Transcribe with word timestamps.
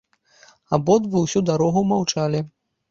Абодва 0.79 1.17
ўсю 1.27 1.45
дарогу 1.51 1.87
маўчалі. 1.95 2.47